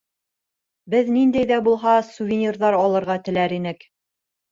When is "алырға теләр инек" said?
2.79-3.87